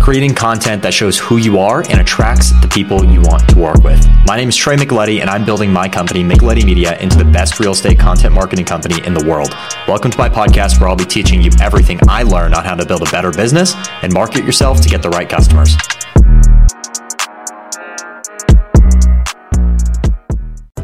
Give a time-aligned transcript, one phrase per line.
[0.00, 3.82] creating content that shows who you are and attracts the people you want to work
[3.84, 4.04] with.
[4.26, 7.60] My name is Trey Micheletti, and I'm building my company, Micheletti Media, into the best
[7.60, 9.54] real estate content marketing company in the world.
[9.86, 12.86] Welcome to my podcast, where I'll be teaching you everything I learned on how to
[12.86, 15.76] build a better business and market yourself to get the right customers.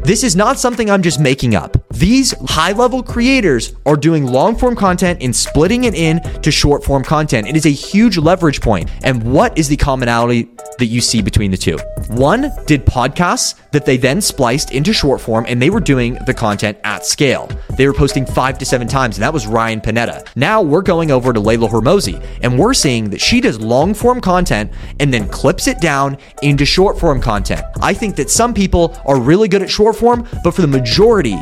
[0.07, 1.77] This is not something I'm just making up.
[1.91, 6.84] These high level creators are doing long form content and splitting it in to short
[6.84, 7.48] form content.
[7.48, 8.88] It is a huge leverage point.
[9.02, 10.48] And what is the commonality
[10.79, 11.77] that you see between the two?
[12.10, 16.34] One did podcasts that they then spliced into short form and they were doing the
[16.34, 17.51] content at scale.
[17.77, 20.24] They were posting five to seven times, and that was Ryan Pineda.
[20.37, 24.20] Now we're going over to Leila Hormozi, and we're seeing that she does long form
[24.20, 24.70] content
[25.01, 27.62] and then clips it down into short form content.
[27.82, 31.36] I think that some people are really good at short form, but for the majority,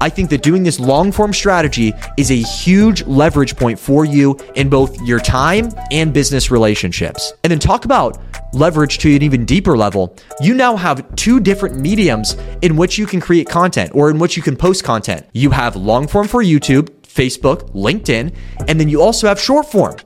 [0.00, 4.38] I think that doing this long form strategy is a huge leverage point for you
[4.54, 7.32] in both your time and business relationships.
[7.44, 8.18] And then talk about
[8.52, 10.16] leverage to an even deeper level.
[10.40, 14.36] You now have two different mediums in which you can create content or in which
[14.36, 15.26] you can post content.
[15.32, 18.34] You have long form for YouTube, Facebook, LinkedIn,
[18.68, 19.96] and then you also have short form.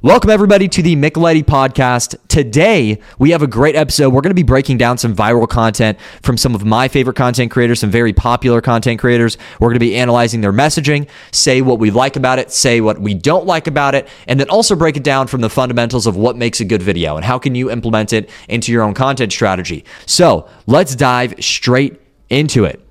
[0.00, 2.16] Welcome, everybody, to the Micheletti podcast.
[2.28, 4.10] Today, we have a great episode.
[4.10, 7.50] We're going to be breaking down some viral content from some of my favorite content
[7.50, 9.36] creators, some very popular content creators.
[9.58, 13.00] We're going to be analyzing their messaging, say what we like about it, say what
[13.00, 16.14] we don't like about it, and then also break it down from the fundamentals of
[16.16, 19.32] what makes a good video and how can you implement it into your own content
[19.32, 19.84] strategy.
[20.06, 22.87] So let's dive straight into it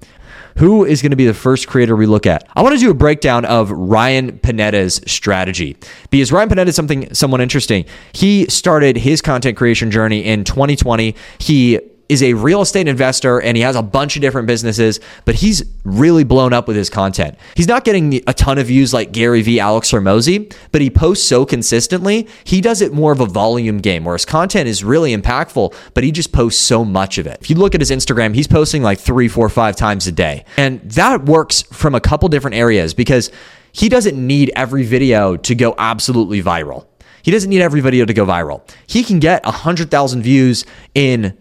[0.58, 2.48] who is going to be the first creator we look at?
[2.56, 5.78] I want to do a breakdown of Ryan Pineda's strategy
[6.10, 7.86] because Ryan Pineda is something someone interesting.
[8.14, 11.16] He started his content creation journey in 2020.
[11.40, 15.36] He is a real estate investor and he has a bunch of different businesses, but
[15.36, 17.38] he's really blown up with his content.
[17.56, 21.28] He's not getting a ton of views like Gary Vee, Alex Hormozi, but he posts
[21.28, 22.28] so consistently.
[22.44, 26.04] He does it more of a volume game where his content is really impactful, but
[26.04, 27.38] he just posts so much of it.
[27.42, 30.46] If you look at his Instagram, he's posting like three, four, five times a day.
[30.58, 33.32] And that works from a couple different areas because
[33.72, 36.88] he doesn't need every video to go absolutely viral.
[37.22, 38.62] He doesn't need every video to go viral.
[38.88, 40.66] He can get 100,000 views
[40.96, 41.38] in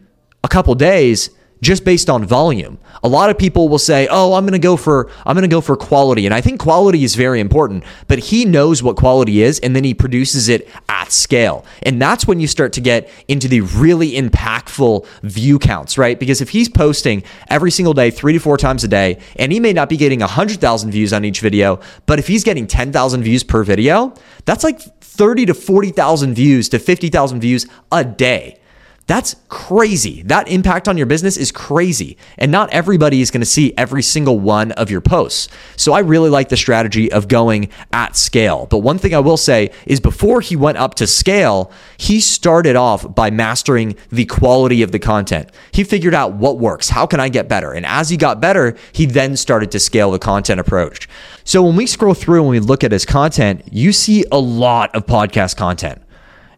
[0.46, 1.30] a couple days
[1.60, 2.78] just based on volume.
[3.02, 5.48] A lot of people will say, "Oh, I'm going to go for I'm going to
[5.48, 9.42] go for quality." And I think quality is very important, but he knows what quality
[9.42, 11.64] is and then he produces it at scale.
[11.82, 16.20] And that's when you start to get into the really impactful view counts, right?
[16.20, 19.58] Because if he's posting every single day 3 to 4 times a day and he
[19.58, 23.42] may not be getting 100,000 views on each video, but if he's getting 10,000 views
[23.42, 24.14] per video,
[24.44, 28.60] that's like 30 to 40,000 views to 50,000 views a day.
[29.06, 30.22] That's crazy.
[30.22, 32.16] That impact on your business is crazy.
[32.38, 35.48] And not everybody is going to see every single one of your posts.
[35.76, 38.66] So I really like the strategy of going at scale.
[38.66, 42.74] But one thing I will say is before he went up to scale, he started
[42.74, 45.50] off by mastering the quality of the content.
[45.70, 46.88] He figured out what works.
[46.88, 47.72] How can I get better?
[47.72, 51.08] And as he got better, he then started to scale the content approach.
[51.44, 54.92] So when we scroll through and we look at his content, you see a lot
[54.96, 56.02] of podcast content.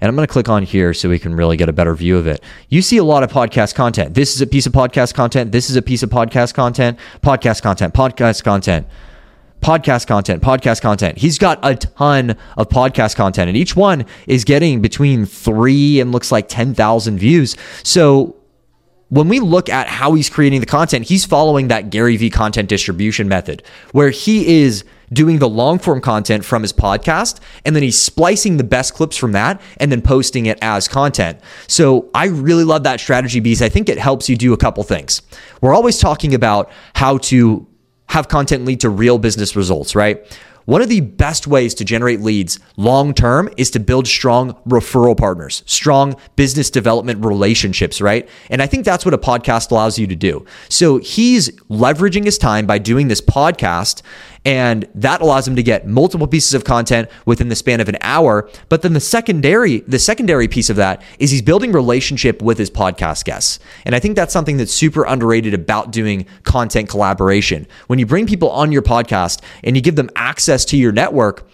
[0.01, 2.17] And I'm going to click on here so we can really get a better view
[2.17, 2.43] of it.
[2.69, 4.15] You see a lot of podcast content.
[4.15, 5.51] This is a piece of podcast content.
[5.51, 8.87] This is a piece of podcast content, podcast content, podcast content,
[9.61, 11.19] podcast content, podcast content.
[11.19, 16.13] He's got a ton of podcast content, and each one is getting between three and
[16.13, 17.57] looks like 10,000 views.
[17.83, 18.37] So
[19.09, 22.69] when we look at how he's creating the content, he's following that Gary Vee content
[22.69, 27.83] distribution method where he is doing the long form content from his podcast and then
[27.83, 31.41] he's splicing the best clips from that and then posting it as content.
[31.67, 34.83] So I really love that strategy because I think it helps you do a couple
[34.85, 35.23] things.
[35.61, 37.67] We're always talking about how to
[38.09, 40.25] have content lead to real business results, right?
[40.69, 45.17] One of the best ways to generate leads long term is to build strong referral
[45.17, 48.29] partners, strong business development relationships, right?
[48.51, 50.45] And I think that's what a podcast allows you to do.
[50.69, 54.03] So he's leveraging his time by doing this podcast
[54.49, 57.99] and that allows him to get multiple pieces of content within the span of an
[58.01, 58.49] hour.
[58.71, 62.71] But then the secondary the secondary piece of that is he's building relationship with his
[62.71, 63.59] podcast guests.
[63.85, 67.67] And i think that's something that's super underrated about doing content collaboration.
[67.89, 71.47] When you bring people on your podcast and you give them access to your network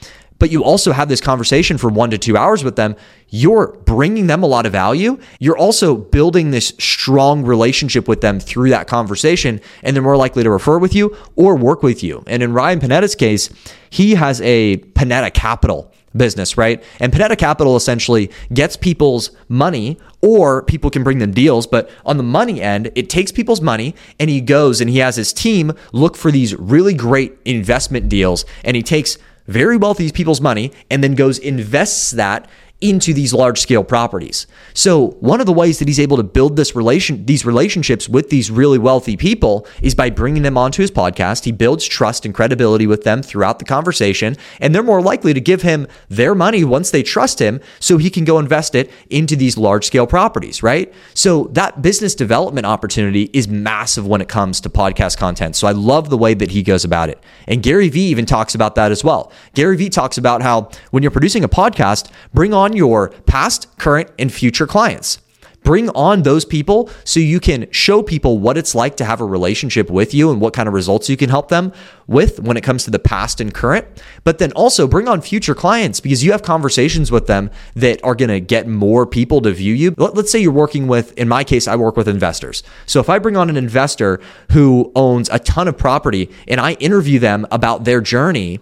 [0.44, 2.96] but you also have this conversation for one to two hours with them,
[3.30, 5.18] you're bringing them a lot of value.
[5.38, 10.42] You're also building this strong relationship with them through that conversation, and they're more likely
[10.42, 12.22] to refer with you or work with you.
[12.26, 13.48] And in Ryan Pineda's case,
[13.88, 16.84] he has a Pineda Capital business, right?
[17.00, 21.66] And Pineda Capital essentially gets people's money or people can bring them deals.
[21.66, 25.16] But on the money end, it takes people's money and he goes and he has
[25.16, 30.40] his team look for these really great investment deals and he takes very wealthy people's
[30.40, 32.48] money and then goes invests that
[32.80, 34.46] into these large scale properties.
[34.74, 38.30] So, one of the ways that he's able to build this relation these relationships with
[38.30, 41.44] these really wealthy people is by bringing them onto his podcast.
[41.44, 45.40] He builds trust and credibility with them throughout the conversation, and they're more likely to
[45.40, 49.36] give him their money once they trust him so he can go invest it into
[49.36, 50.92] these large scale properties, right?
[51.14, 55.54] So, that business development opportunity is massive when it comes to podcast content.
[55.56, 57.22] So, I love the way that he goes about it.
[57.46, 59.32] And Gary Vee even talks about that as well.
[59.54, 64.10] Gary Vee talks about how when you're producing a podcast, bring on your past, current,
[64.18, 65.18] and future clients.
[65.64, 69.24] Bring on those people so you can show people what it's like to have a
[69.24, 71.72] relationship with you and what kind of results you can help them
[72.06, 73.86] with when it comes to the past and current.
[74.24, 78.14] But then also bring on future clients because you have conversations with them that are
[78.14, 79.94] going to get more people to view you.
[79.96, 82.62] Let's say you're working with, in my case, I work with investors.
[82.84, 84.20] So if I bring on an investor
[84.52, 88.60] who owns a ton of property and I interview them about their journey,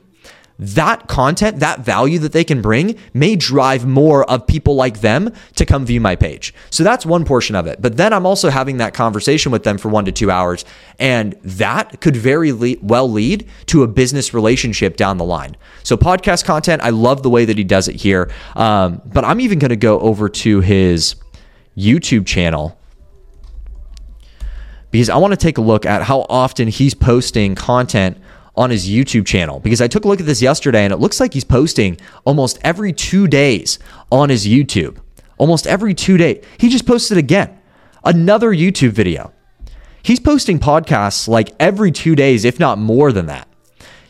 [0.63, 5.33] that content, that value that they can bring may drive more of people like them
[5.57, 6.55] to come view my page.
[6.71, 7.83] So that's one portion of it.
[7.83, 10.65] But then I'm also having that conversation with them for one to two hours.
[11.01, 15.57] And that could very le- well lead to a business relationship down the line.
[15.83, 18.31] So podcast content, I love the way that he does it here.
[18.55, 21.17] Um, but I'm even going to go over to his
[21.77, 22.79] YouTube channel
[24.93, 28.19] because I want to take a look at how often he's posting content
[28.55, 31.21] on his YouTube channel because I took a look at this yesterday and it looks
[31.21, 33.79] like he's posting almost every two days
[34.11, 34.99] on his YouTube.
[35.39, 36.45] Almost every two days.
[36.59, 37.59] He just posted again
[38.05, 39.33] another YouTube video.
[40.03, 43.49] He's posting podcasts like every two days, if not more than that.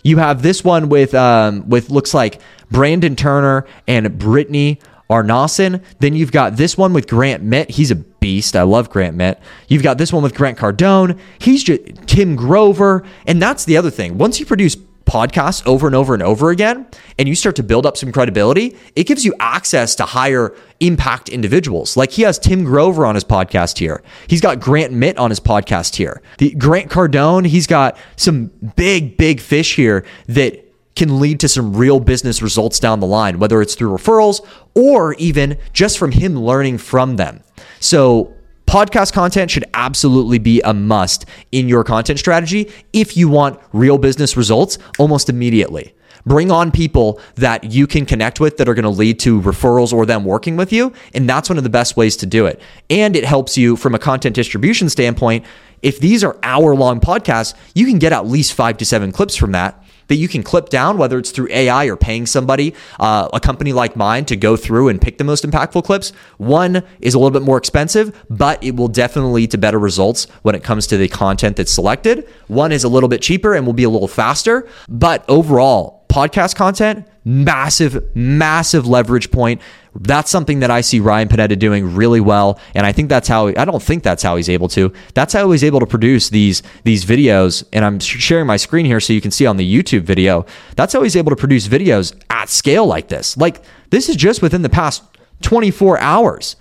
[0.03, 2.41] You have this one with um, with looks like
[2.71, 5.83] Brandon Turner and Brittany Arnason.
[6.01, 7.71] Then you've got this one with Grant Mitt.
[7.71, 8.57] He's a beast.
[8.57, 9.39] I love Grant Mitt.
[9.69, 11.19] You've got this one with Grant Cardone.
[11.39, 13.05] He's just Tim Grover.
[13.27, 14.17] And that's the other thing.
[14.17, 16.87] Once you produce podcasts over and over and over again,
[17.19, 21.29] and you start to build up some credibility, it gives you access to higher impact
[21.29, 21.97] individuals.
[21.97, 24.03] Like he has Tim Grover on his podcast here.
[24.29, 26.23] He's got Grant Mitt on his podcast here.
[26.39, 28.47] The Grant Cardone, he's got some
[28.77, 33.39] big, big fish here that can lead to some real business results down the line,
[33.39, 37.43] whether it's through referrals or even just from him learning from them.
[37.83, 38.33] So,
[38.69, 43.99] podcast content should absolutely be a must in your content strategy if you want real
[43.99, 45.93] business results almost immediately.
[46.25, 49.93] Bring on people that you can connect with that are going to lead to referrals
[49.93, 50.93] or them working with you.
[51.13, 52.61] And that's one of the best ways to do it.
[52.89, 55.45] And it helps you from a content distribution standpoint.
[55.83, 59.35] If these are hour long podcasts, you can get at least five to seven clips
[59.35, 63.29] from that that you can clip down, whether it's through AI or paying somebody, uh,
[63.33, 66.11] a company like mine, to go through and pick the most impactful clips.
[66.39, 70.27] One is a little bit more expensive, but it will definitely lead to better results
[70.43, 72.29] when it comes to the content that's selected.
[72.49, 76.55] One is a little bit cheaper and will be a little faster, but overall, podcast
[76.55, 79.61] content, massive, massive leverage point.
[79.95, 83.49] That's something that I see Ryan Pineda doing really well, and I think that's how
[83.49, 84.93] I don't think that's how he's able to.
[85.15, 87.65] That's how he's able to produce these these videos.
[87.73, 90.47] And I'm sharing my screen here so you can see on the YouTube video.
[90.77, 93.37] That's how he's able to produce videos at scale like this.
[93.37, 95.03] Like this is just within the past
[95.43, 96.57] 24 hours.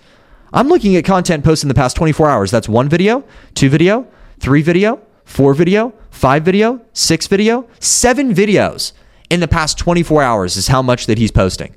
[0.52, 2.50] I'm looking at content posted in the past 24 hours.
[2.50, 3.24] That's one video,
[3.54, 4.06] two video,
[4.38, 8.92] three video, four video, five video, six video, seven videos
[9.32, 11.74] in the past 24 hours is how much that he's posting.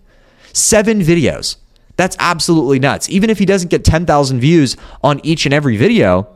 [0.52, 1.56] Seven videos.
[1.96, 3.10] That's absolutely nuts.
[3.10, 6.28] Even if he doesn't get 10,000 views on each and every video,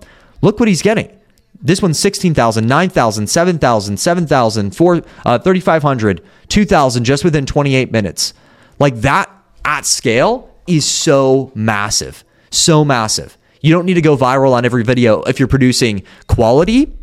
[0.42, 1.14] look what he's getting.
[1.62, 8.34] This one's 16,000, 9,000, 7,000, 7,000, 4, uh, 3,500, 2,000 just within 28 minutes.
[8.80, 9.30] Like that
[9.66, 12.24] at scale is so massive.
[12.50, 13.38] So massive.
[13.60, 16.98] You don't need to go viral on every video if you're producing quality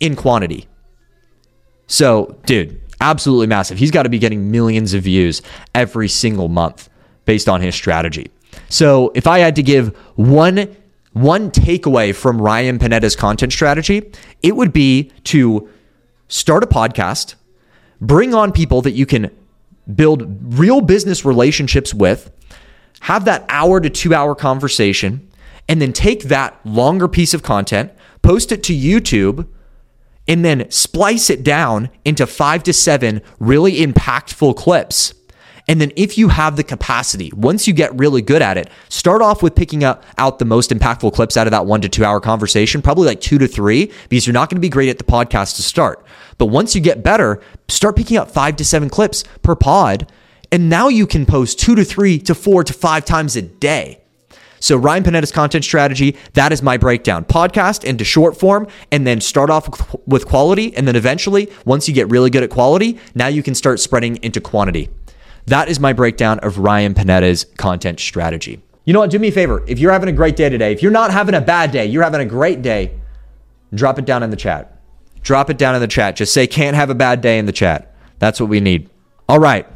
[0.00, 0.66] in quantity.
[1.86, 3.78] So, dude, absolutely massive.
[3.78, 5.42] He's got to be getting millions of views
[5.74, 6.88] every single month
[7.24, 8.30] based on his strategy.
[8.68, 10.76] So if I had to give one
[11.12, 14.12] one takeaway from Ryan Pineda's content strategy,
[14.42, 15.68] it would be to
[16.28, 17.34] start a podcast,
[18.00, 19.30] bring on people that you can
[19.94, 22.30] build real business relationships with,
[23.00, 25.28] have that hour to 2 hour conversation,
[25.68, 27.90] and then take that longer piece of content,
[28.22, 29.46] post it to YouTube,
[30.28, 35.14] and then splice it down into five to seven really impactful clips.
[35.66, 39.20] And then if you have the capacity, once you get really good at it, start
[39.20, 42.04] off with picking up out the most impactful clips out of that one to two
[42.04, 44.96] hour conversation, probably like two to three, because you're not going to be great at
[44.96, 46.04] the podcast to start.
[46.38, 50.10] But once you get better, start picking up five to seven clips per pod.
[50.50, 54.00] And now you can post two to three to four to five times a day.
[54.60, 57.24] So, Ryan Pineda's content strategy, that is my breakdown.
[57.24, 60.76] Podcast into short form, and then start off with quality.
[60.76, 64.16] And then eventually, once you get really good at quality, now you can start spreading
[64.22, 64.88] into quantity.
[65.46, 68.60] That is my breakdown of Ryan Pineda's content strategy.
[68.84, 69.10] You know what?
[69.10, 69.64] Do me a favor.
[69.66, 72.02] If you're having a great day today, if you're not having a bad day, you're
[72.02, 72.98] having a great day,
[73.74, 74.80] drop it down in the chat.
[75.22, 76.16] Drop it down in the chat.
[76.16, 77.94] Just say, can't have a bad day in the chat.
[78.18, 78.88] That's what we need.
[79.28, 79.66] All right.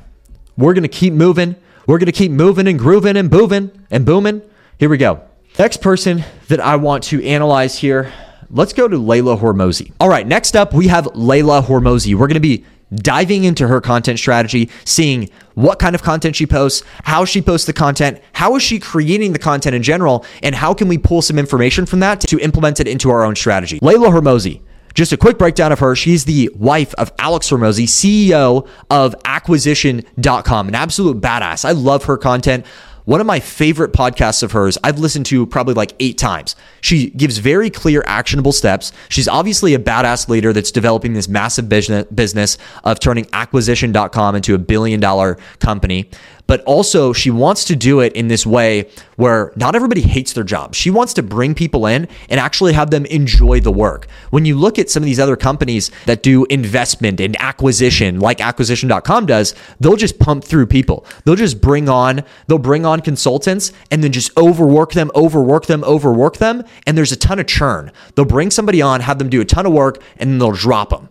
[0.56, 1.56] We're going to keep moving.
[1.86, 4.42] We're going to keep moving and grooving and booming and booming.
[4.82, 5.20] Here we go.
[5.60, 8.12] Next person that I want to analyze here,
[8.50, 9.92] let's go to Leila Hormozi.
[10.00, 12.16] All right, next up, we have Leila Hormozi.
[12.16, 16.46] We're going to be diving into her content strategy, seeing what kind of content she
[16.48, 20.52] posts, how she posts the content, how is she creating the content in general, and
[20.52, 23.78] how can we pull some information from that to implement it into our own strategy.
[23.80, 24.62] Leila Hormozi.
[24.94, 25.94] Just a quick breakdown of her.
[25.94, 31.64] She's the wife of Alex Hormozi, CEO of acquisition.com, an absolute badass.
[31.64, 32.66] I love her content.
[33.04, 36.54] One of my favorite podcasts of hers, I've listened to probably like eight times.
[36.80, 38.92] She gives very clear, actionable steps.
[39.08, 44.58] She's obviously a badass leader that's developing this massive business, of turning acquisition.com into a
[44.58, 46.08] billion dollar company
[46.52, 50.44] but also she wants to do it in this way where not everybody hates their
[50.44, 50.74] job.
[50.74, 54.06] She wants to bring people in and actually have them enjoy the work.
[54.28, 58.42] When you look at some of these other companies that do investment and acquisition, like
[58.42, 61.06] acquisition.com does, they'll just pump through people.
[61.24, 65.82] They'll just bring on, they'll bring on consultants and then just overwork them, overwork them,
[65.84, 66.64] overwork them.
[66.86, 67.92] And there's a ton of churn.
[68.14, 70.90] They'll bring somebody on, have them do a ton of work, and then they'll drop
[70.90, 71.08] them.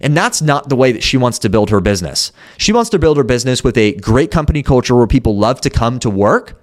[0.00, 2.32] And that's not the way that she wants to build her business.
[2.56, 5.70] She wants to build her business with a great company culture where people love to
[5.70, 6.60] come to work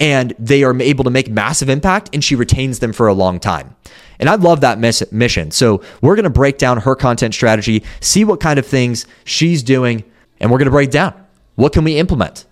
[0.00, 3.40] and they are able to make massive impact and she retains them for a long
[3.40, 3.76] time.
[4.18, 5.50] And I love that mission.
[5.50, 9.62] So we're going to break down her content strategy, see what kind of things she's
[9.62, 10.04] doing,
[10.40, 11.14] and we're going to break down
[11.56, 12.46] what can we implement.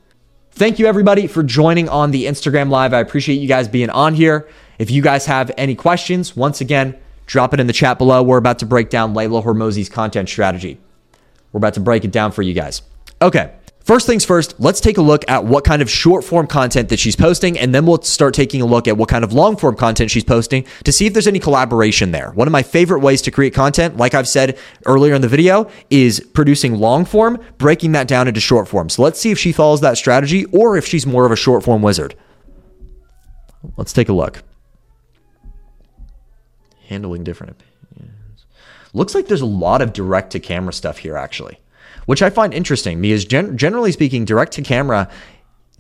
[0.51, 2.95] Thank you everybody for joining on the Instagram live.
[2.95, 4.49] I appreciate you guys being on here.
[4.79, 8.23] If you guys have any questions, once again, Drop it in the chat below.
[8.23, 10.81] We're about to break down Leila Hormozi's content strategy.
[11.53, 12.83] We're about to break it down for you guys.
[13.21, 13.53] Okay.
[13.81, 16.99] First things first, let's take a look at what kind of short form content that
[16.99, 19.77] she's posting, and then we'll start taking a look at what kind of long form
[19.77, 22.33] content she's posting to see if there's any collaboration there.
[22.33, 25.71] One of my favorite ways to create content, like I've said earlier in the video,
[25.89, 28.89] is producing long form, breaking that down into short form.
[28.89, 31.63] So let's see if she follows that strategy or if she's more of a short
[31.63, 32.17] form wizard.
[33.77, 34.43] Let's take a look
[36.89, 38.47] handling different opinions.
[38.93, 41.59] Looks like there's a lot of direct to camera stuff here, actually,
[42.07, 45.09] which I find interesting because gen- generally speaking, direct to camera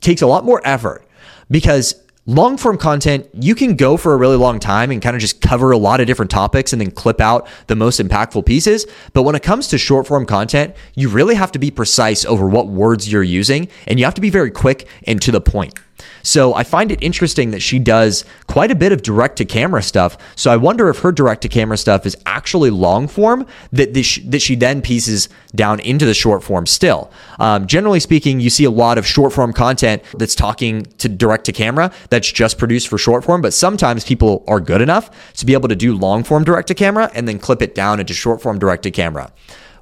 [0.01, 1.07] takes a lot more effort
[1.51, 1.95] because
[2.27, 5.41] long form content, you can go for a really long time and kind of just
[5.41, 8.87] cover a lot of different topics and then clip out the most impactful pieces.
[9.13, 12.49] But when it comes to short form content, you really have to be precise over
[12.49, 15.79] what words you're using and you have to be very quick and to the point.
[16.23, 19.83] So I find it interesting that she does quite a bit of direct to camera
[19.83, 20.17] stuff.
[20.35, 24.19] So I wonder if her direct to camera stuff is actually long form that this,
[24.25, 27.11] that she then pieces down into the short form still.
[27.39, 31.45] Um, generally speaking, you see a lot of short form content that's talking to direct
[31.47, 35.47] to camera that's just produced for short form, but sometimes people are good enough to
[35.47, 38.15] be able to do long form direct to camera and then clip it down into
[38.15, 39.33] short form direct to camera.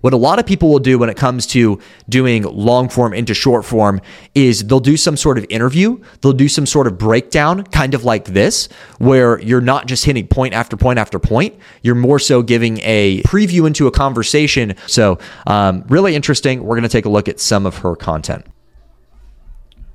[0.04, 1.80] What a lot of people will do when it comes to
[2.10, 4.02] doing long form into short form
[4.34, 8.04] is they'll do some sort of interview, they'll do some sort of breakdown, kind of
[8.04, 8.68] like this,
[8.98, 11.54] where you're not just hitting point after point after point.
[11.80, 14.74] You're more so giving a preview into a conversation.
[14.86, 16.62] So, um, really interesting.
[16.64, 18.44] We're going to take a look at some of her content.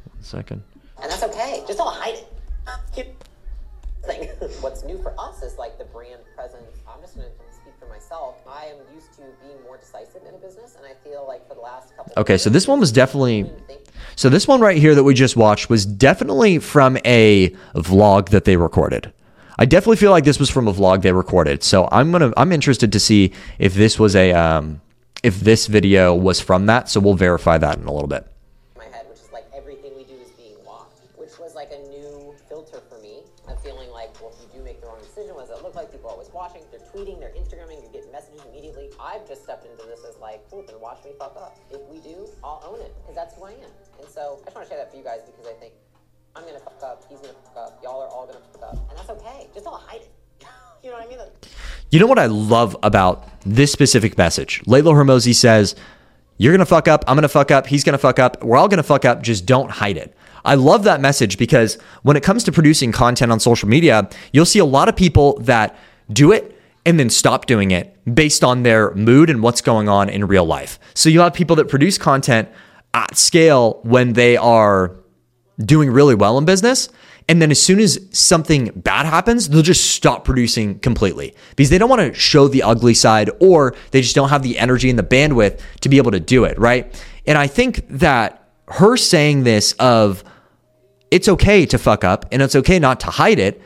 [0.05, 0.63] One second.
[1.03, 1.63] And that's okay.
[1.67, 2.25] Just don't hide it.
[4.61, 6.68] What's new for us is like the brand presence.
[8.51, 11.53] I am used to being more decisive in a business, and I feel like for
[11.53, 12.13] the last couple.
[12.17, 13.49] Okay, so this one was definitely.
[14.15, 18.45] So this one right here that we just watched was definitely from a vlog that
[18.45, 19.13] they recorded.
[19.57, 21.63] I definitely feel like this was from a vlog they recorded.
[21.63, 24.81] So I'm gonna I'm interested to see if this was a um,
[25.21, 26.89] if this video was from that.
[26.89, 28.25] So we'll verify that in a little bit.
[28.77, 31.79] My head, which is like everything we do is being watched, which was like a
[31.89, 33.19] new filter for me.
[33.47, 35.75] I'm feeling like, well, if you do make the wrong decision, what does it look
[35.75, 35.91] like?
[35.91, 36.61] People are always watching.
[36.71, 37.19] They're tweeting.
[37.19, 37.28] They're
[40.51, 41.57] like, cool, watch me fuck up.
[41.71, 43.71] If we do, I'll own it because that's who I am.
[43.99, 45.73] And so I just want to share that for you guys because I think
[46.35, 47.03] I'm gonna fuck up.
[47.09, 47.79] He's gonna fuck up.
[47.83, 49.47] Y'all are all gonna fuck up, and that's okay.
[49.53, 50.11] Just don't hide it.
[50.83, 51.19] you know what I mean?
[51.91, 54.61] You know what I love about this specific message?
[54.65, 55.75] Leila Hormozi says,
[56.37, 57.03] You're going to fuck up.
[57.07, 57.67] I'm going to fuck up.
[57.67, 58.43] He's going to fuck up.
[58.43, 59.21] We're all going to fuck up.
[59.21, 60.15] Just don't hide it.
[60.45, 64.45] I love that message because when it comes to producing content on social media, you'll
[64.45, 65.75] see a lot of people that
[66.13, 70.09] do it and then stop doing it based on their mood and what's going on
[70.09, 70.79] in real life.
[70.93, 72.49] So you have people that produce content
[72.93, 74.95] at scale when they are
[75.63, 76.89] doing really well in business
[77.29, 81.77] And then as soon as something bad happens, they'll just stop producing completely because they
[81.77, 84.97] don't want to show the ugly side or they just don't have the energy and
[84.97, 86.91] the bandwidth to be able to do it, right?
[87.27, 90.23] And I think that her saying this of
[91.11, 93.61] it's okay to fuck up and it's okay not to hide it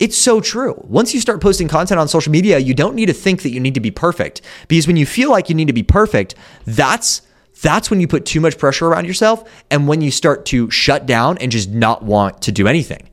[0.00, 0.82] it's so true.
[0.88, 3.60] Once you start posting content on social media, you don't need to think that you
[3.60, 7.20] need to be perfect because when you feel like you need to be perfect, that's
[7.60, 11.04] that's when you put too much pressure around yourself and when you start to shut
[11.04, 13.10] down and just not want to do anything.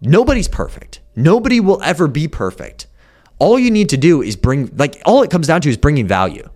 [0.00, 1.00] Nobody's perfect.
[1.14, 2.86] Nobody will ever be perfect.
[3.38, 6.08] All you need to do is bring like all it comes down to is bringing
[6.08, 6.48] value.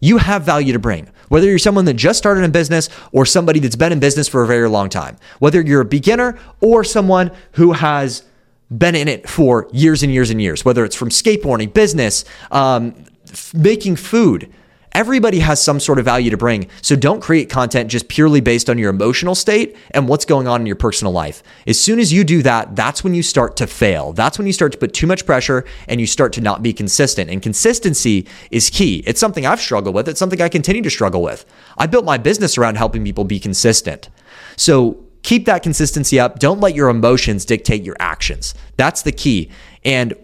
[0.00, 1.08] You have value to bring.
[1.28, 4.42] Whether you're someone that just started in business or somebody that's been in business for
[4.42, 5.16] a very long time.
[5.38, 8.24] Whether you're a beginner or someone who has
[8.70, 12.94] been in it for years and years and years, whether it's from skateboarding, business, um,
[13.28, 14.52] f- making food.
[14.92, 16.68] Everybody has some sort of value to bring.
[16.80, 20.62] So don't create content just purely based on your emotional state and what's going on
[20.62, 21.42] in your personal life.
[21.66, 24.14] As soon as you do that, that's when you start to fail.
[24.14, 26.72] That's when you start to put too much pressure and you start to not be
[26.72, 27.28] consistent.
[27.28, 29.02] And consistency is key.
[29.06, 31.44] It's something I've struggled with, it's something I continue to struggle with.
[31.76, 34.08] I built my business around helping people be consistent.
[34.56, 36.38] So keep that consistency up.
[36.38, 38.54] Don't let your emotions dictate your actions.
[38.76, 39.50] That's the key.
[39.84, 40.14] And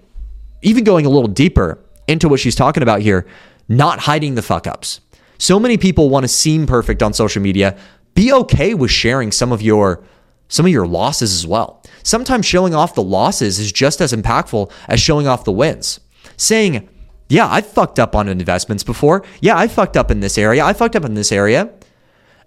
[0.63, 3.27] even going a little deeper into what she's talking about here,
[3.69, 5.01] not hiding the fuck ups.
[5.39, 7.77] So many people want to seem perfect on social media.
[8.15, 10.05] Be okay with sharing some of your
[10.47, 11.83] some of your losses as well.
[12.03, 15.99] Sometimes showing off the losses is just as impactful as showing off the wins.
[16.37, 16.89] Saying,
[17.29, 19.25] "Yeah, I fucked up on investments before.
[19.41, 20.65] Yeah, I fucked up in this area.
[20.65, 21.71] I fucked up in this area."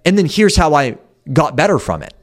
[0.06, 0.98] And then here's how I
[1.34, 2.15] got better from it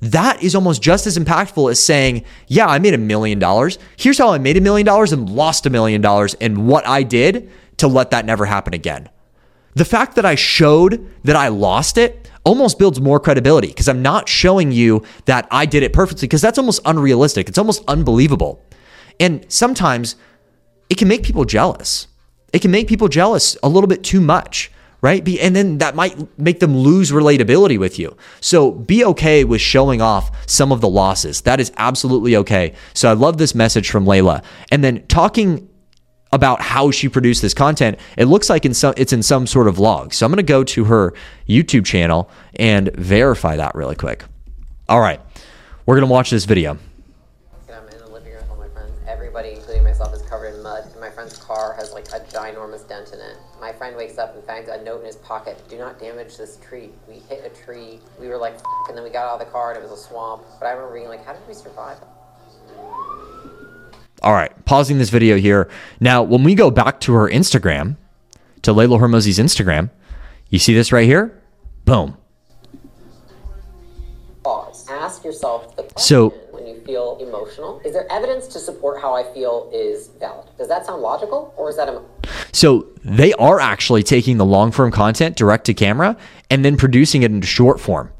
[0.00, 3.78] that is almost just as impactful as saying, Yeah, I made a million dollars.
[3.96, 7.02] Here's how I made a million dollars and lost a million dollars and what I
[7.02, 9.08] did to let that never happen again.
[9.74, 14.02] The fact that I showed that I lost it almost builds more credibility because I'm
[14.02, 17.48] not showing you that I did it perfectly because that's almost unrealistic.
[17.48, 18.62] It's almost unbelievable.
[19.18, 20.16] And sometimes
[20.88, 22.06] it can make people jealous.
[22.52, 25.24] It can make people jealous a little bit too much right?
[25.24, 28.16] Be, and then that might make them lose relatability with you.
[28.40, 31.42] So be okay with showing off some of the losses.
[31.42, 32.74] That is absolutely okay.
[32.94, 34.42] So I love this message from Leila.
[34.70, 35.68] And then talking
[36.32, 39.68] about how she produced this content, it looks like in some it's in some sort
[39.68, 40.12] of vlog.
[40.12, 41.14] So I'm going to go to her
[41.48, 44.24] YouTube channel and verify that really quick.
[44.88, 45.20] All right.
[45.84, 46.78] We're going to watch this video.
[47.72, 48.92] I'm in the living room with all my friends.
[49.06, 50.84] Everybody, including myself, is covered in mud.
[50.90, 54.32] And my friend's car has like a ginormous dent in it my friend wakes up
[54.36, 56.90] and finds a note in his pocket do not damage this tree.
[57.08, 57.98] We hit a tree.
[58.20, 58.54] We were like
[58.88, 60.44] and then we got out of the car and it was a swamp.
[60.60, 61.98] But i remember being like how did we survive?
[64.22, 65.68] All right pausing this video here.
[65.98, 67.96] Now when we go back to her instagram
[68.62, 69.90] to leila hormozi's instagram
[70.48, 71.42] you see this right here?
[71.84, 72.16] Boom.
[74.44, 74.90] Pause.
[74.90, 75.98] Ask yourself the question.
[75.98, 76.34] so
[76.86, 81.02] feel emotional is there evidence to support how i feel is valid does that sound
[81.02, 82.02] logical or is that a
[82.52, 86.16] so they are actually taking the long form content direct to camera
[86.50, 88.10] and then producing it into short form.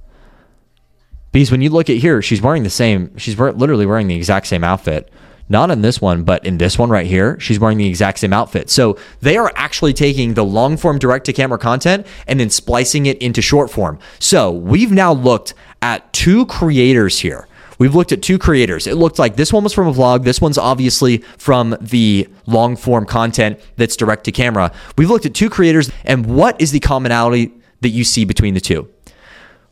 [1.33, 4.47] Because when you look at here, she's wearing the same, she's literally wearing the exact
[4.47, 5.11] same outfit.
[5.49, 8.33] Not in this one, but in this one right here, she's wearing the exact same
[8.33, 8.69] outfit.
[8.69, 13.07] So they are actually taking the long form direct to camera content and then splicing
[13.07, 13.99] it into short form.
[14.19, 17.47] So we've now looked at two creators here
[17.79, 18.87] We've looked at two creators.
[18.87, 20.25] It looked like this one was from a vlog.
[20.25, 24.73] This one's obviously from the long form content that's direct to camera.
[24.97, 28.61] We've looked at two creators, and what is the commonality that you see between the
[28.61, 28.89] two?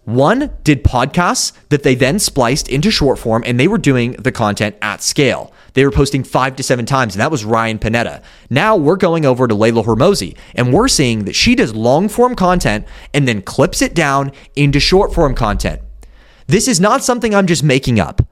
[0.05, 4.33] One did podcasts that they then spliced into short form, and they were doing the
[4.33, 5.51] content at scale.
[5.73, 8.23] They were posting five to seven times, and that was Ryan Pineda.
[8.51, 12.37] Now we're going over to Leila Hormozi, and we're seeing that she does long form
[12.37, 15.81] content and then clips it down into short form content.
[16.47, 18.23] This is not something I'm just making up.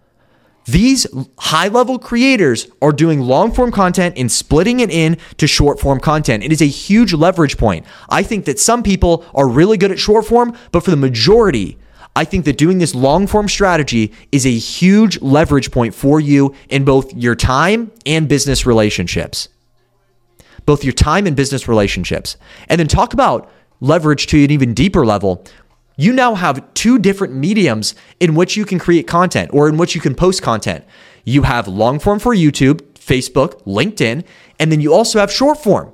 [0.65, 1.07] These
[1.39, 5.99] high level creators are doing long form content and splitting it in to short form
[5.99, 6.45] content.
[6.45, 7.85] It is a huge leverage point.
[8.09, 11.79] I think that some people are really good at short form, but for the majority,
[12.15, 16.55] I think that doing this long form strategy is a huge leverage point for you
[16.69, 19.49] in both your time and business relationships.
[20.65, 22.37] Both your time and business relationships.
[22.69, 25.45] And then talk about leverage to an even deeper level
[25.97, 29.95] you now have two different mediums in which you can create content or in which
[29.95, 30.85] you can post content.
[31.25, 34.25] You have long form for YouTube, Facebook, LinkedIn,
[34.59, 35.93] and then you also have short form.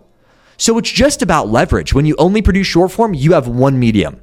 [0.56, 1.94] So it's just about leverage.
[1.94, 4.20] When you only produce short form, you have one medium.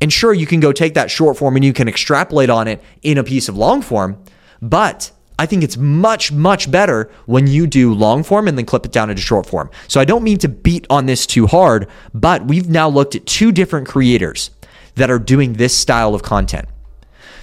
[0.00, 2.82] And sure, you can go take that short form and you can extrapolate on it
[3.02, 4.22] in a piece of long form,
[4.62, 8.84] but I think it's much, much better when you do long form and then clip
[8.84, 9.70] it down into short form.
[9.86, 13.26] So I don't mean to beat on this too hard, but we've now looked at
[13.26, 14.50] two different creators
[14.98, 16.68] that are doing this style of content.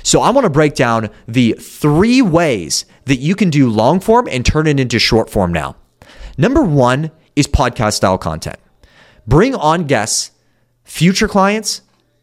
[0.04, 4.28] So I want to break down the three ways that you can do long form
[4.30, 5.76] and turn it into short form now.
[6.38, 8.58] Number one is podcast style content.
[9.26, 10.32] Bring on guests,
[10.84, 11.82] future clients,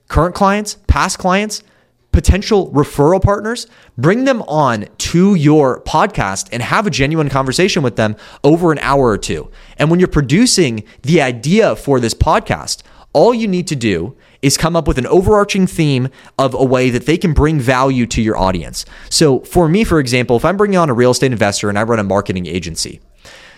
[0.09, 1.65] current clients, past clients,
[2.13, 3.67] potential referral partners,
[3.99, 8.15] bring them on to your podcast and have a genuine conversation with them
[8.45, 9.51] over an hour or two.
[9.79, 14.57] And when you're producing the idea for this podcast, all you need to do is
[14.57, 18.21] come up with an overarching theme of a way that they can bring value to
[18.21, 18.85] your audience.
[19.09, 21.85] So, for me, for example, if I'm bringing on a real estate investor and I
[21.85, 23.01] run a marketing agency,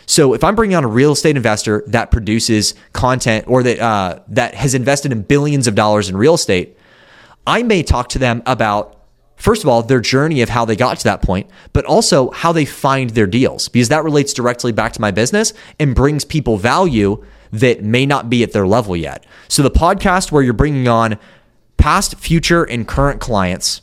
[0.07, 4.21] so if I'm bringing on a real estate investor that produces content or that uh,
[4.29, 6.77] that has invested in billions of dollars in real estate,
[7.47, 9.01] I may talk to them about
[9.37, 12.53] first of all their journey of how they got to that point, but also how
[12.53, 16.57] they find their deals because that relates directly back to my business and brings people
[16.57, 19.25] value that may not be at their level yet.
[19.49, 21.19] So the podcast where you're bringing on
[21.77, 23.81] past, future, and current clients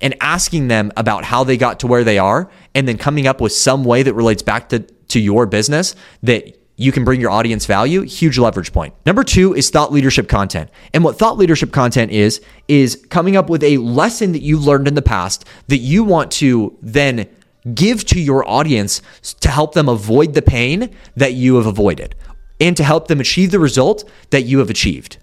[0.00, 3.40] and asking them about how they got to where they are and then coming up
[3.40, 7.30] with some way that relates back to, to your business that you can bring your
[7.30, 8.92] audience value, huge leverage point.
[9.06, 10.68] Number two is thought leadership content.
[10.92, 14.88] And what thought leadership content is, is coming up with a lesson that you learned
[14.88, 17.28] in the past that you want to then
[17.72, 19.00] give to your audience
[19.38, 22.16] to help them avoid the pain that you have avoided
[22.62, 25.18] and to help them achieve the result that you have achieved.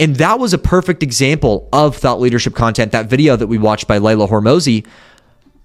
[0.00, 2.90] And that was a perfect example of thought leadership content.
[2.90, 4.84] That video that we watched by Leila Hormozi,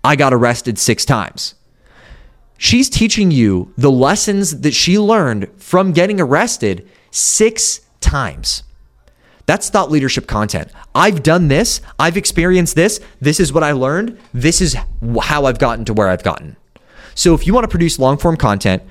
[0.03, 1.55] I got arrested six times.
[2.59, 8.61] She's teaching you the lessons that she learned from getting arrested six times.
[9.47, 10.71] That's thought leadership content.
[10.93, 11.81] I've done this.
[11.97, 12.99] I've experienced this.
[13.19, 14.19] This is what I learned.
[14.33, 14.75] This is
[15.21, 16.57] how I've gotten to where I've gotten.
[17.15, 18.83] So if you want to produce long form content,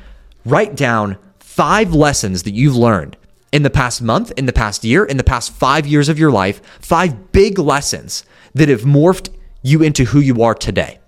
[0.45, 1.19] write down
[1.57, 3.17] five lessons that you've learned
[3.51, 6.31] in the past month, in the past year, in the past five years of your
[6.31, 9.31] life, five big lessons that have morphed
[9.63, 10.99] you into who you are today.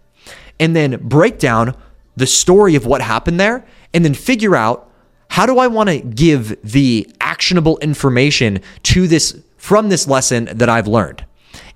[0.59, 1.77] And then break down
[2.17, 4.91] the story of what happened there and then figure out
[5.29, 10.71] how do I want to give the actionable information to this from this lesson that
[10.71, 11.27] I've learned.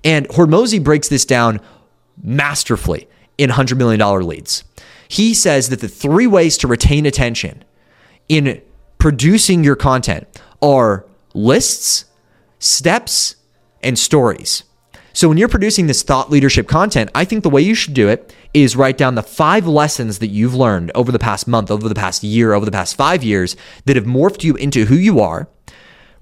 [0.03, 1.61] And Hormozi breaks this down
[2.23, 3.07] masterfully
[3.37, 4.63] in $100 million leads.
[5.07, 7.63] He says that the three ways to retain attention
[8.29, 8.61] in
[8.97, 10.27] producing your content
[10.61, 12.05] are lists,
[12.59, 13.35] steps,
[13.81, 14.63] and stories.
[15.15, 18.07] So when you're producing this thought leadership content, I think the way you should do
[18.07, 21.87] it is write down the five lessons that you've learned over the past month, over
[21.87, 23.55] the past year, over the past five years
[23.85, 25.47] that have morphed you into who you are.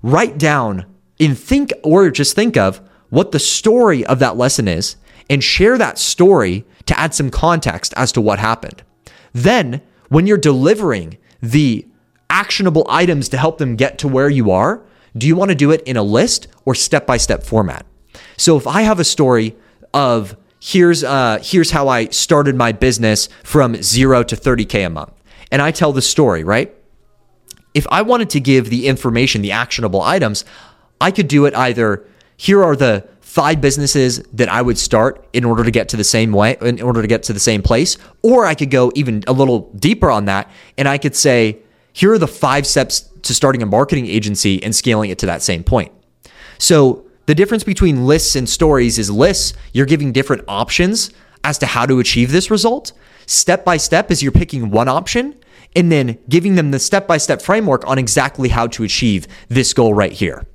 [0.01, 0.85] Write down
[1.19, 4.97] and think, or just think of what the story of that lesson is
[5.29, 8.83] and share that story to add some context as to what happened.
[9.31, 11.87] Then, when you're delivering the
[12.31, 14.81] actionable items to help them get to where you are,
[15.15, 17.85] do you want to do it in a list or step by step format?
[18.37, 19.55] So if I have a story
[19.93, 25.13] of here's uh, here's how I started my business from zero to 30k a month,
[25.51, 26.73] and I tell the story, right?
[27.73, 30.45] If I wanted to give the information, the actionable items,
[30.99, 32.05] I could do it either
[32.41, 36.03] here are the five businesses that I would start in order to get to the
[36.03, 39.23] same way, in order to get to the same place, or I could go even
[39.27, 41.59] a little deeper on that and I could say,
[41.93, 45.41] here are the five steps to starting a marketing agency and scaling it to that
[45.41, 45.91] same point.
[46.57, 51.11] So the difference between lists and stories is lists, you're giving different options
[51.43, 52.93] as to how to achieve this result.
[53.25, 55.35] Step by step is you're picking one option
[55.75, 59.73] and then giving them the step by step framework on exactly how to achieve this
[59.73, 60.45] goal right here.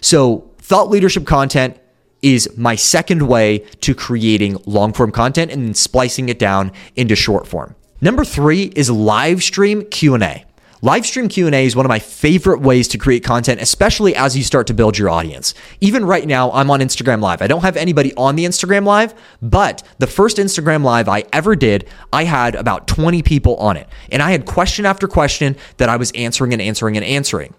[0.00, 1.78] So, thought leadership content
[2.20, 7.16] is my second way to creating long form content and then splicing it down into
[7.16, 7.74] short form.
[8.00, 10.44] Number 3 is live stream Q&A.
[10.80, 14.44] Live stream Q&A is one of my favorite ways to create content, especially as you
[14.44, 15.52] start to build your audience.
[15.80, 17.42] Even right now, I'm on Instagram Live.
[17.42, 19.12] I don't have anybody on the Instagram Live,
[19.42, 23.88] but the first Instagram Live I ever did, I had about 20 people on it.
[24.12, 27.54] And I had question after question that I was answering and answering and answering.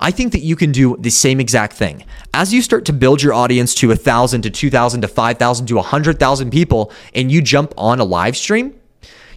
[0.00, 2.04] I think that you can do the same exact thing.
[2.32, 6.50] As you start to build your audience to 1,000 to 2,000 to 5,000 to 100,000
[6.50, 8.74] people and you jump on a live stream,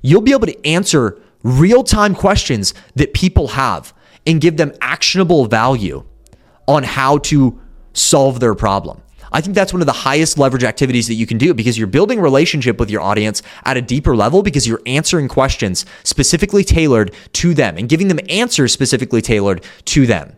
[0.02, 3.93] you'll be able to answer real time questions that people have
[4.25, 6.03] and give them actionable value
[6.67, 7.60] on how to
[7.93, 9.01] solve their problem.
[9.31, 11.88] I think that's one of the highest leverage activities that you can do because you're
[11.88, 17.13] building relationship with your audience at a deeper level because you're answering questions specifically tailored
[17.33, 20.36] to them and giving them answers specifically tailored to them.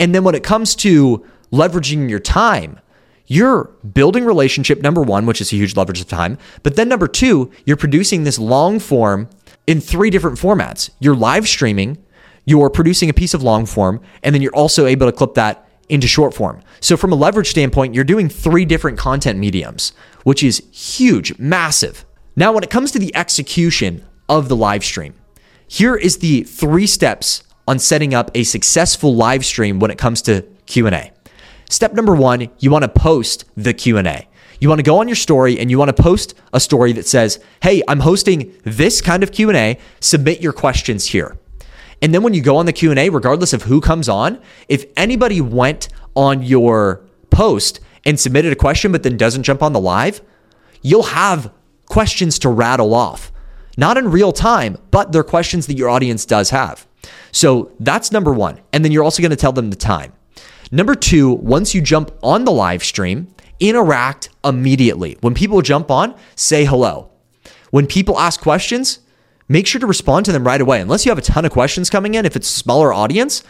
[0.00, 2.80] And then when it comes to leveraging your time,
[3.26, 7.08] you're building relationship number 1, which is a huge leverage of time, but then number
[7.08, 9.28] 2, you're producing this long form
[9.66, 10.90] in three different formats.
[10.98, 11.98] You're live streaming,
[12.44, 15.68] you're producing a piece of long form, and then you're also able to clip that
[15.88, 16.60] into short form.
[16.80, 19.92] So, from a leverage standpoint, you're doing three different content mediums,
[20.24, 22.04] which is huge, massive.
[22.34, 25.14] Now, when it comes to the execution of the live stream,
[25.68, 30.22] here is the three steps on setting up a successful live stream when it comes
[30.22, 31.12] to Q&A.
[31.68, 34.28] Step number 1, you want to post the Q&A.
[34.62, 37.04] You want to go on your story and you want to post a story that
[37.04, 39.76] says, "Hey, I'm hosting this kind of Q&A.
[39.98, 41.36] Submit your questions here."
[42.00, 45.40] And then when you go on the Q&A, regardless of who comes on, if anybody
[45.40, 50.20] went on your post and submitted a question but then doesn't jump on the live,
[50.80, 51.50] you'll have
[51.86, 53.32] questions to rattle off.
[53.76, 56.86] Not in real time, but they're questions that your audience does have.
[57.32, 58.60] So that's number 1.
[58.72, 60.12] And then you're also going to tell them the time.
[60.70, 63.26] Number 2, once you jump on the live stream,
[63.62, 65.16] interact immediately.
[65.20, 67.10] When people jump on, say hello.
[67.70, 68.98] When people ask questions,
[69.48, 70.80] make sure to respond to them right away.
[70.80, 73.42] Unless you have a ton of questions coming in, if it's a smaller audience,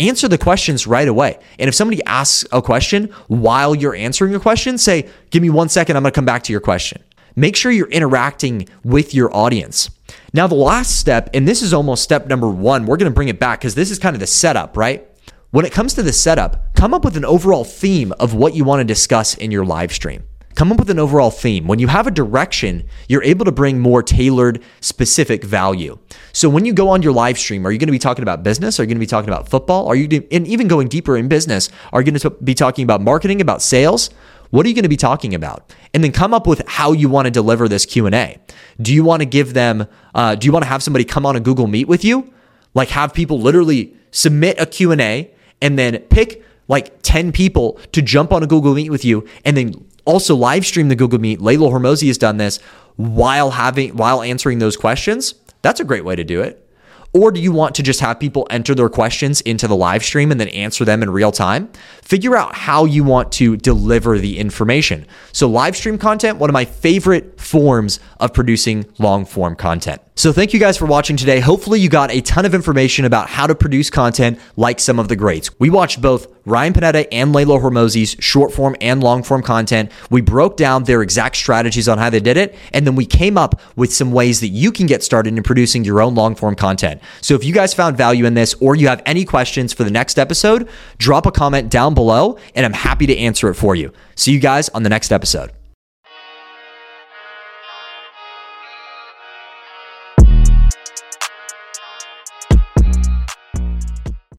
[0.00, 1.38] answer the questions right away.
[1.58, 5.68] And if somebody asks a question while you're answering a question, say, Give me one
[5.68, 7.02] second, I'm gonna come back to your question.
[7.36, 9.90] Make sure you're interacting with your audience.
[10.32, 13.38] Now, the last step, and this is almost step number one, we're gonna bring it
[13.38, 15.06] back because this is kind of the setup, right?
[15.52, 18.62] When it comes to the setup, come up with an overall theme of what you
[18.62, 20.22] want to discuss in your live stream.
[20.54, 21.66] Come up with an overall theme.
[21.66, 25.98] When you have a direction, you're able to bring more tailored, specific value.
[26.32, 28.44] So when you go on your live stream, are you going to be talking about
[28.44, 28.78] business?
[28.78, 29.88] Are you going to be talking about football?
[29.88, 31.68] Are you and even going deeper in business?
[31.92, 34.10] Are you going to be talking about marketing, about sales?
[34.50, 35.74] What are you going to be talking about?
[35.92, 38.38] And then come up with how you want to deliver this Q and A.
[38.80, 39.88] Do you want to give them?
[40.14, 42.32] Uh, do you want to have somebody come on a Google Meet with you?
[42.72, 47.78] Like have people literally submit a Q and A and then pick like 10 people
[47.92, 51.18] to jump on a Google Meet with you and then also live stream the Google
[51.18, 51.40] Meet.
[51.40, 52.58] Leila Hormozi has done this
[52.96, 55.34] while having while answering those questions.
[55.62, 56.66] That's a great way to do it.
[57.12, 60.30] Or do you want to just have people enter their questions into the live stream
[60.30, 61.68] and then answer them in real time?
[62.02, 65.06] Figure out how you want to deliver the information.
[65.32, 70.00] So, live stream content, one of my favorite forms of producing long form content.
[70.14, 71.40] So, thank you guys for watching today.
[71.40, 75.08] Hopefully, you got a ton of information about how to produce content like some of
[75.08, 75.50] the greats.
[75.58, 79.90] We watched both Ryan Pineda and Leila Hormozi's short form and long form content.
[80.10, 83.36] We broke down their exact strategies on how they did it, and then we came
[83.36, 86.54] up with some ways that you can get started in producing your own long form
[86.54, 87.00] content.
[87.20, 89.90] So if you guys found value in this or you have any questions for the
[89.90, 93.92] next episode, drop a comment down below, and I'm happy to answer it for you.
[94.14, 95.59] See you guys on the next episode.